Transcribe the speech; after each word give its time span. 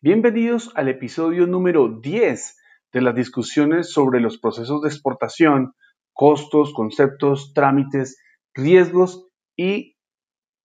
Bienvenidos 0.00 0.72
al 0.74 0.88
episodio 0.88 1.46
número 1.46 2.00
10 2.00 2.56
de 2.92 3.00
las 3.00 3.14
discusiones 3.14 3.92
sobre 3.92 4.18
los 4.18 4.36
procesos 4.38 4.82
de 4.82 4.88
exportación, 4.88 5.74
costos, 6.12 6.72
conceptos, 6.74 7.52
trámites, 7.54 8.20
riesgos 8.52 9.28
y 9.56 9.96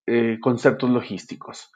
eh, 0.07 0.39
conceptos 0.41 0.89
logísticos. 0.89 1.71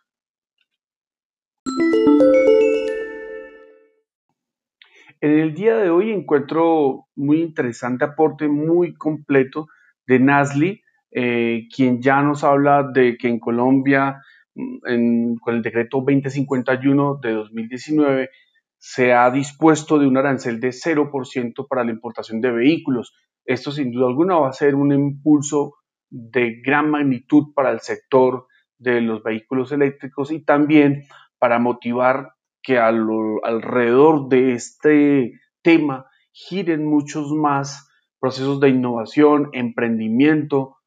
En 5.21 5.37
el 5.37 5.53
día 5.53 5.77
de 5.77 5.91
hoy 5.91 6.11
encuentro 6.11 7.05
muy 7.15 7.43
interesante 7.43 8.05
aporte, 8.05 8.47
muy 8.47 8.95
completo 8.95 9.67
de 10.07 10.17
Nasli, 10.17 10.81
eh, 11.11 11.67
quien 11.75 12.01
ya 12.01 12.23
nos 12.23 12.43
habla 12.43 12.89
de 12.91 13.17
que 13.17 13.27
en 13.27 13.39
Colombia 13.39 14.19
con 14.53 15.55
el 15.55 15.61
decreto 15.61 16.01
2051 16.05 17.19
de 17.21 17.31
2019 17.33 18.29
se 18.77 19.13
ha 19.13 19.29
dispuesto 19.29 19.99
de 19.99 20.07
un 20.07 20.17
arancel 20.17 20.59
de 20.59 20.69
0% 20.69 21.67
para 21.67 21.83
la 21.83 21.91
importación 21.91 22.41
de 22.41 22.51
vehículos. 22.51 23.13
Esto 23.45 23.71
sin 23.71 23.91
duda 23.91 24.07
alguna 24.07 24.39
va 24.39 24.49
a 24.49 24.53
ser 24.53 24.75
un 24.75 24.91
impulso 24.91 25.75
de 26.09 26.61
gran 26.65 26.89
magnitud 26.89 27.53
para 27.53 27.71
el 27.71 27.79
sector 27.79 28.47
de 28.77 29.01
los 29.01 29.23
vehículos 29.23 29.71
eléctricos 29.71 30.31
y 30.31 30.43
también 30.43 31.03
para 31.37 31.59
motivar 31.59 32.33
que 32.63 32.79
alrededor 32.79 34.27
de 34.29 34.53
este 34.53 35.39
tema 35.61 36.07
giren 36.31 36.85
muchos 36.85 37.31
más 37.31 37.89
procesos 38.19 38.59
de 38.59 38.69
innovación, 38.69 39.49
emprendimiento, 39.53 40.77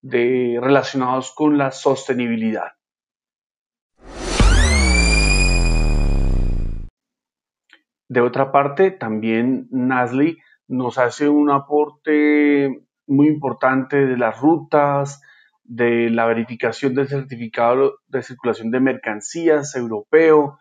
de, 0.00 0.58
relacionados 0.60 1.32
con 1.34 1.58
la 1.58 1.70
sostenibilidad. 1.70 2.72
De 8.12 8.20
otra 8.20 8.52
parte, 8.52 8.90
también 8.90 9.68
Nasli 9.70 10.36
nos 10.68 10.98
hace 10.98 11.30
un 11.30 11.50
aporte 11.50 12.84
muy 13.06 13.26
importante 13.26 14.04
de 14.04 14.18
las 14.18 14.38
rutas, 14.38 15.22
de 15.64 16.10
la 16.10 16.26
verificación 16.26 16.94
del 16.94 17.08
certificado 17.08 17.94
de 18.08 18.22
circulación 18.22 18.70
de 18.70 18.80
mercancías 18.80 19.74
europeo. 19.76 20.58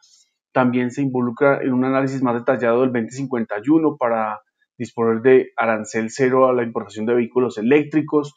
También 0.54 0.92
se 0.92 1.02
involucra 1.02 1.62
en 1.62 1.74
un 1.74 1.84
análisis 1.84 2.24
más 2.24 2.36
detallado 2.36 2.84
del 2.84 2.94
2051 2.94 3.98
para 3.98 4.40
disponer 4.78 5.22
de 5.22 5.52
arancel 5.58 6.10
cero 6.10 6.48
a 6.48 6.54
la 6.54 6.64
importación 6.64 7.06
de 7.06 7.16
vehículos 7.16 7.58
eléctricos. 7.58 8.34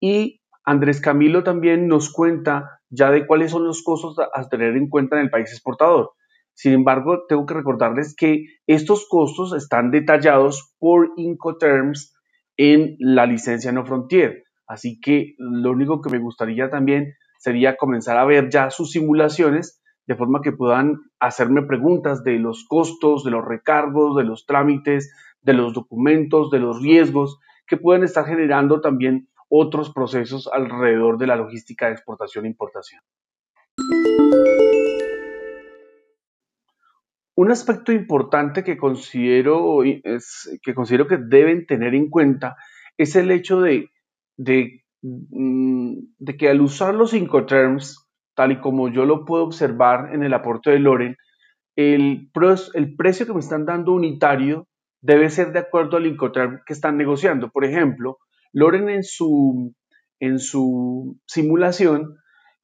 Y 0.00 0.40
Andrés 0.64 1.00
Camilo 1.00 1.44
también 1.44 1.86
nos 1.86 2.12
cuenta 2.12 2.80
ya 2.90 3.12
de 3.12 3.24
cuáles 3.24 3.52
son 3.52 3.62
los 3.62 3.84
costos 3.84 4.16
a 4.18 4.48
tener 4.48 4.76
en 4.76 4.88
cuenta 4.88 5.14
en 5.14 5.22
el 5.22 5.30
país 5.30 5.52
exportador. 5.52 6.10
Sin 6.58 6.72
embargo, 6.72 7.24
tengo 7.28 7.46
que 7.46 7.54
recordarles 7.54 8.16
que 8.16 8.46
estos 8.66 9.06
costos 9.08 9.54
están 9.54 9.92
detallados 9.92 10.74
por 10.80 11.12
Incoterms 11.16 12.16
en 12.56 12.96
la 12.98 13.26
licencia 13.26 13.70
no 13.70 13.86
frontier. 13.86 14.42
Así 14.66 14.98
que 14.98 15.36
lo 15.38 15.70
único 15.70 16.00
que 16.02 16.10
me 16.10 16.18
gustaría 16.18 16.68
también 16.68 17.14
sería 17.38 17.76
comenzar 17.76 18.18
a 18.18 18.24
ver 18.24 18.50
ya 18.50 18.70
sus 18.70 18.90
simulaciones 18.90 19.80
de 20.08 20.16
forma 20.16 20.40
que 20.42 20.50
puedan 20.50 20.96
hacerme 21.20 21.62
preguntas 21.62 22.24
de 22.24 22.40
los 22.40 22.66
costos, 22.66 23.22
de 23.22 23.30
los 23.30 23.44
recargos, 23.44 24.16
de 24.16 24.24
los 24.24 24.44
trámites, 24.44 25.14
de 25.40 25.52
los 25.52 25.74
documentos, 25.74 26.50
de 26.50 26.58
los 26.58 26.82
riesgos 26.82 27.38
que 27.68 27.76
pueden 27.76 28.02
estar 28.02 28.24
generando 28.26 28.80
también 28.80 29.28
otros 29.48 29.92
procesos 29.92 30.50
alrededor 30.52 31.18
de 31.18 31.28
la 31.28 31.36
logística 31.36 31.86
de 31.86 31.92
exportación 31.92 32.46
e 32.46 32.48
importación. 32.48 33.00
Un 37.40 37.52
aspecto 37.52 37.92
importante 37.92 38.64
que 38.64 38.76
considero, 38.76 39.84
que 40.60 40.74
considero 40.74 41.06
que 41.06 41.18
deben 41.18 41.66
tener 41.66 41.94
en 41.94 42.10
cuenta 42.10 42.56
es 42.96 43.14
el 43.14 43.30
hecho 43.30 43.60
de, 43.60 43.92
de, 44.36 44.82
mm, 45.02 45.98
que 46.36 46.48
al 46.48 46.60
usar 46.60 46.96
los 46.96 47.14
Incoterms, 47.14 48.08
tal 48.34 48.50
y 48.50 48.60
como 48.60 48.88
yo 48.88 49.04
lo 49.04 49.24
puedo 49.24 49.44
observar 49.44 50.12
en 50.12 50.24
el 50.24 50.34
aporte 50.34 50.72
de 50.72 50.80
Loren, 50.80 51.16
el, 51.76 52.28
el 52.74 52.96
precio 52.96 53.24
que 53.24 53.34
me 53.34 53.38
están 53.38 53.66
dando 53.66 53.92
unitario 53.92 54.66
debe 55.00 55.30
ser 55.30 55.52
de 55.52 55.60
acuerdo 55.60 55.96
al 55.96 56.06
Incoterm 56.06 56.62
que 56.66 56.72
están 56.72 56.96
negociando. 56.96 57.50
Por 57.50 57.64
ejemplo, 57.64 58.18
Loren 58.52 58.88
en 58.88 59.04
su, 59.04 59.76
en 60.18 60.40
su 60.40 61.16
simulación 61.28 62.16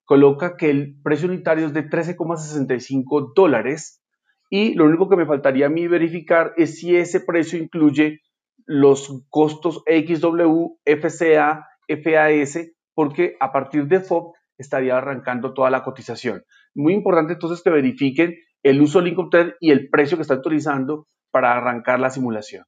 coloca 0.05 0.57
que 0.57 0.69
el 0.69 0.97
precio 1.01 1.29
unitario 1.29 1.67
es 1.67 1.73
de 1.73 1.89
13,65 1.89 3.35
dólares 3.37 4.01
y 4.51 4.75
lo 4.75 4.85
único 4.85 5.09
que 5.09 5.17
me 5.17 5.27
faltaría 5.27 5.67
a 5.67 5.71
mí 5.71 5.89
verificar 5.89 6.53
es 6.57 6.79
si 6.79 6.97
ese 6.97 7.21
precio 7.21 7.59
incluye 7.59 8.21
los 8.67 9.25
costos 9.29 9.83
XW, 9.87 10.79
FCA, 10.85 11.67
FAS, 11.89 12.59
porque 12.95 13.37
a 13.41 13.53
partir 13.53 13.87
de 13.87 14.01
FOB 14.01 14.33
estaría 14.57 14.97
arrancando 14.97 15.53
toda 15.53 15.71
la 15.71 15.83
cotización. 15.83 16.45
Muy 16.75 16.95
importante 16.95 17.35
entonces 17.35 17.63
que 17.63 17.71
verifiquen 17.71 18.37
el 18.63 18.81
uso 18.81 18.99
del 18.99 19.09
Linkopter 19.09 19.57
y 19.61 19.71
el 19.71 19.91
precio 19.91 20.17
que 20.17 20.23
está 20.23 20.35
utilizando 20.35 21.07
para 21.31 21.53
arrancar 21.53 22.01
la 22.01 22.11
simulación. 22.11 22.65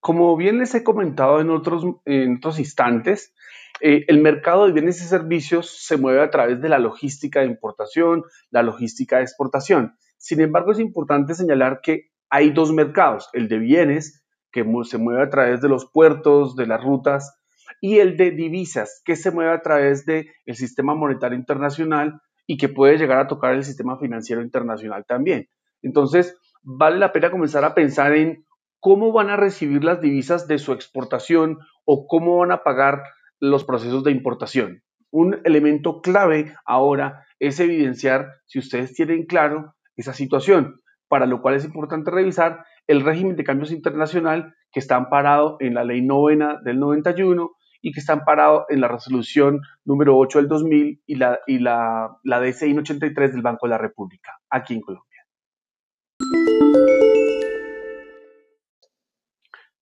Como 0.00 0.36
bien 0.36 0.58
les 0.58 0.74
he 0.74 0.84
comentado 0.84 1.40
en 1.40 1.50
otros 1.50 2.58
instantes, 2.58 3.34
eh, 3.80 4.04
el 4.08 4.20
mercado 4.20 4.66
de 4.66 4.72
bienes 4.72 5.00
y 5.02 5.04
servicios 5.04 5.84
se 5.84 5.96
mueve 5.96 6.22
a 6.22 6.30
través 6.30 6.60
de 6.60 6.68
la 6.68 6.78
logística 6.78 7.40
de 7.40 7.46
importación, 7.46 8.24
la 8.50 8.62
logística 8.62 9.18
de 9.18 9.22
exportación. 9.22 9.96
Sin 10.16 10.40
embargo, 10.40 10.72
es 10.72 10.80
importante 10.80 11.34
señalar 11.34 11.80
que 11.82 12.10
hay 12.30 12.50
dos 12.50 12.72
mercados, 12.72 13.28
el 13.32 13.48
de 13.48 13.58
bienes, 13.58 14.24
que 14.50 14.64
se 14.84 14.98
mueve 14.98 15.22
a 15.22 15.30
través 15.30 15.60
de 15.60 15.68
los 15.68 15.90
puertos, 15.90 16.56
de 16.56 16.66
las 16.66 16.82
rutas, 16.82 17.38
y 17.80 17.98
el 17.98 18.16
de 18.16 18.30
divisas, 18.30 19.02
que 19.04 19.16
se 19.16 19.30
mueve 19.30 19.52
a 19.52 19.62
través 19.62 20.04
del 20.04 20.26
sistema 20.54 20.94
monetario 20.94 21.38
internacional 21.38 22.20
y 22.46 22.56
que 22.56 22.68
puede 22.68 22.98
llegar 22.98 23.18
a 23.18 23.28
tocar 23.28 23.54
el 23.54 23.64
sistema 23.64 23.98
financiero 23.98 24.42
internacional 24.42 25.04
también. 25.06 25.48
Entonces, 25.82 26.36
vale 26.62 26.98
la 26.98 27.12
pena 27.12 27.30
comenzar 27.30 27.64
a 27.64 27.74
pensar 27.74 28.14
en 28.14 28.44
cómo 28.80 29.12
van 29.12 29.30
a 29.30 29.36
recibir 29.36 29.84
las 29.84 30.00
divisas 30.00 30.48
de 30.48 30.58
su 30.58 30.72
exportación 30.72 31.58
o 31.84 32.06
cómo 32.06 32.38
van 32.38 32.52
a 32.52 32.62
pagar 32.62 33.02
los 33.40 33.64
procesos 33.64 34.04
de 34.04 34.12
importación. 34.12 34.82
Un 35.10 35.40
elemento 35.44 36.00
clave 36.02 36.54
ahora 36.66 37.24
es 37.38 37.60
evidenciar 37.60 38.28
si 38.46 38.58
ustedes 38.58 38.92
tienen 38.94 39.24
claro 39.26 39.74
esa 39.96 40.12
situación, 40.12 40.80
para 41.08 41.26
lo 41.26 41.40
cual 41.40 41.54
es 41.54 41.64
importante 41.64 42.10
revisar 42.10 42.64
el 42.86 43.02
régimen 43.02 43.36
de 43.36 43.44
cambios 43.44 43.72
internacional 43.72 44.54
que 44.72 44.80
está 44.80 44.96
amparado 44.96 45.56
en 45.60 45.74
la 45.74 45.84
ley 45.84 46.02
novena 46.02 46.58
del 46.64 46.78
91 46.78 47.50
y 47.80 47.92
que 47.92 48.00
está 48.00 48.12
amparado 48.14 48.66
en 48.68 48.80
la 48.80 48.88
resolución 48.88 49.60
número 49.84 50.16
8 50.18 50.38
del 50.40 50.48
2000 50.48 51.02
y 51.06 51.14
la, 51.14 51.38
y 51.46 51.58
la, 51.58 52.18
la 52.24 52.40
DCI 52.40 52.76
83 52.76 53.32
del 53.32 53.42
Banco 53.42 53.66
de 53.66 53.70
la 53.70 53.78
República, 53.78 54.32
aquí 54.50 54.74
en 54.74 54.80
Colombia. 54.80 55.24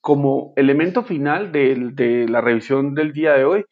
Como 0.06 0.52
elemento 0.54 1.02
final 1.02 1.50
de, 1.50 2.26
la 2.28 2.40
revisión 2.40 2.94
del 2.94 3.12
día 3.12 3.32
de 3.32 3.44
hoy, 3.44 3.64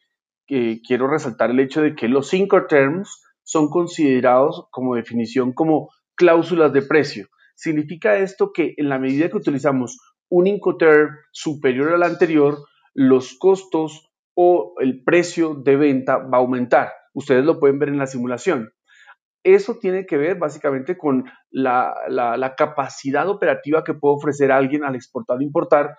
quiero 0.45 1.07
resaltar 1.07 1.49
el 1.49 1.61
hecho 1.61 1.81
de 1.81 1.95
que 1.95 2.09
los 2.09 2.33
Incoterms 2.33 3.23
son 3.41 3.69
considerados 3.69 4.67
como 4.69 4.95
definición 4.95 5.53
como 5.53 5.91
cláusulas 6.13 6.73
de 6.73 6.81
precio. 6.81 7.27
Significa 7.55 8.17
esto 8.17 8.51
que 8.53 8.73
en 8.75 8.89
la 8.89 8.99
medida 8.99 9.29
que 9.29 9.37
utilizamos 9.37 9.97
un 10.27 10.47
Incoterm 10.47 11.15
superior 11.31 11.93
al 11.93 12.03
anterior, 12.03 12.57
los 12.93 13.37
costos 13.39 14.05
o 14.35 14.73
el 14.81 15.05
precio 15.05 15.55
de 15.55 15.77
venta 15.77 16.17
va 16.17 16.39
a 16.39 16.41
aumentar. 16.41 16.91
Ustedes 17.13 17.45
lo 17.45 17.61
pueden 17.61 17.79
ver 17.79 17.87
en 17.87 17.97
la 17.97 18.07
simulación. 18.07 18.73
Eso 19.41 19.77
tiene 19.79 20.05
que 20.05 20.17
ver 20.17 20.37
básicamente 20.37 20.97
con 20.97 21.31
la, 21.49 21.95
la 22.09 22.55
capacidad 22.57 23.29
operativa 23.29 23.85
que 23.85 23.93
puede 23.93 24.15
ofrecer 24.15 24.51
alguien 24.51 24.83
al 24.83 24.95
exportar 24.95 25.37
o 25.37 25.41
importar 25.41 25.95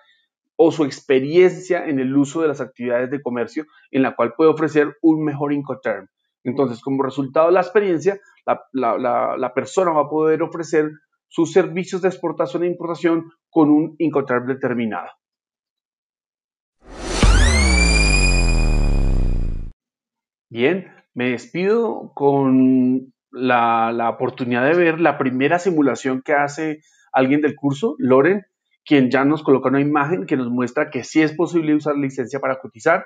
o 0.57 0.71
su 0.71 0.83
experiencia 0.83 1.85
en 1.87 1.99
el 1.99 2.15
uso 2.17 2.41
de 2.41 2.47
las 2.47 2.61
actividades 2.61 3.11
de 3.11 3.21
comercio 3.21 3.65
en 3.91 4.01
la 4.01 4.15
cual 4.15 4.33
puede 4.35 4.49
ofrecer 4.49 4.97
un 5.01 5.23
mejor 5.23 5.53
Incoterm. 5.53 6.07
Entonces, 6.43 6.81
como 6.81 7.03
resultado 7.03 7.47
de 7.47 7.53
la 7.53 7.61
experiencia, 7.61 8.19
la, 8.73 9.51
persona 9.53 9.91
va 9.91 10.01
a 10.01 10.09
poder 10.09 10.41
ofrecer 10.41 10.91
sus 11.27 11.51
servicios 11.51 12.01
de 12.01 12.07
exportación 12.07 12.63
e 12.63 12.67
importación 12.67 13.25
con 13.49 13.69
un 13.69 13.95
Incoterm 13.99 14.47
determinado. 14.47 15.09
Bien, 20.49 20.87
me 21.13 21.31
despido 21.31 22.13
con 22.15 23.13
la, 23.31 23.91
la, 23.91 24.09
oportunidad 24.09 24.65
de 24.65 24.75
ver 24.75 25.01
la 25.01 25.17
primera 25.17 25.59
simulación 25.59 26.21
que 26.23 26.33
hace 26.33 26.79
alguien 27.11 27.41
del 27.41 27.55
curso, 27.55 27.95
Loren, 27.99 28.45
quien 28.87 29.11
ya 29.11 29.25
nos 29.25 29.43
coloca 29.43 29.69
una 29.69 29.81
imagen 29.81 30.25
que 30.25 30.37
nos 30.37 30.49
muestra 30.49 30.89
que 30.89 31.03
sí 31.03 31.21
es 31.21 31.33
posible 31.33 31.75
usar 31.75 31.95
licencia 31.97 32.39
para 32.39 32.59
cotizar. 32.59 33.05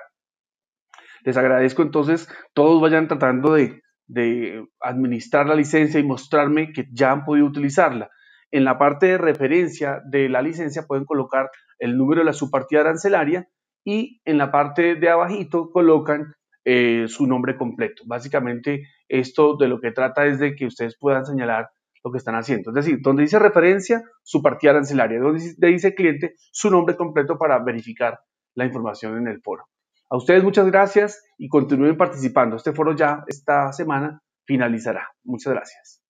Les 1.24 1.36
agradezco 1.36 1.82
entonces, 1.82 2.28
todos 2.54 2.80
vayan 2.80 3.08
tratando 3.08 3.54
de, 3.54 3.82
de 4.06 4.64
administrar 4.80 5.46
la 5.46 5.56
licencia 5.56 5.98
y 5.98 6.04
mostrarme 6.04 6.72
que 6.72 6.86
ya 6.92 7.10
han 7.10 7.24
podido 7.24 7.46
utilizarla. 7.46 8.10
En 8.52 8.64
la 8.64 8.78
parte 8.78 9.06
de 9.06 9.18
referencia 9.18 10.00
de 10.08 10.28
la 10.28 10.40
licencia 10.40 10.84
pueden 10.86 11.04
colocar 11.04 11.50
el 11.78 11.96
número 11.96 12.20
de 12.20 12.26
la 12.26 12.32
subpartida 12.32 12.82
arancelaria 12.82 13.48
y 13.84 14.20
en 14.24 14.38
la 14.38 14.52
parte 14.52 14.94
de 14.94 15.08
abajito 15.08 15.70
colocan 15.72 16.34
eh, 16.64 17.06
su 17.08 17.26
nombre 17.26 17.56
completo. 17.56 18.04
Básicamente 18.06 18.86
esto 19.08 19.56
de 19.56 19.66
lo 19.66 19.80
que 19.80 19.90
trata 19.90 20.26
es 20.26 20.38
de 20.38 20.54
que 20.54 20.66
ustedes 20.66 20.96
puedan 20.96 21.26
señalar 21.26 21.70
lo 22.04 22.10
que 22.10 22.18
están 22.18 22.34
haciendo. 22.34 22.70
Es 22.70 22.74
decir, 22.74 22.98
donde 23.00 23.22
dice 23.22 23.38
referencia, 23.38 24.02
su 24.22 24.42
partida 24.42 24.72
arancelaria, 24.72 25.20
donde 25.20 25.54
dice 25.58 25.94
cliente, 25.94 26.34
su 26.50 26.70
nombre 26.70 26.96
completo 26.96 27.38
para 27.38 27.58
verificar 27.62 28.20
la 28.54 28.64
información 28.64 29.16
en 29.18 29.28
el 29.28 29.40
foro. 29.40 29.64
A 30.10 30.16
ustedes 30.16 30.44
muchas 30.44 30.66
gracias 30.66 31.22
y 31.38 31.48
continúen 31.48 31.96
participando. 31.96 32.56
Este 32.56 32.72
foro 32.72 32.94
ya 32.94 33.24
esta 33.28 33.72
semana 33.72 34.22
finalizará. 34.44 35.08
Muchas 35.24 35.54
gracias. 35.54 36.01